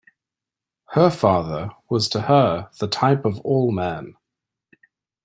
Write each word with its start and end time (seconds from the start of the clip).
Her 0.93 1.11
father 1.11 1.69
was 1.87 2.09
to 2.09 2.21
her 2.21 2.71
the 2.79 2.87
type 2.87 3.23
of 3.23 3.39
all 3.41 3.71
men. 3.71 4.15